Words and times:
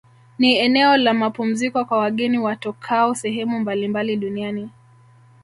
Ni 0.39 0.57
eneo 0.57 0.97
la 0.97 1.13
mapumziko 1.13 1.85
kwa 1.85 1.97
wageni 1.97 2.37
watokao 2.39 3.15
sehemu 3.15 3.59
mbalimbali 3.59 4.17
duniani 4.17 4.69